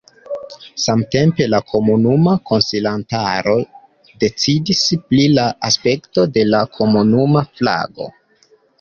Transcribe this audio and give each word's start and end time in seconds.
Samtempe 0.85 1.45
la 1.53 1.59
komunuma 1.71 2.33
konsilantaro 2.53 3.55
decidis 4.25 4.83
pri 5.13 5.31
la 5.37 5.47
aspekto 5.73 6.29
de 6.39 6.51
la 6.53 6.67
komunuma 6.83 7.49
flago. 7.63 8.15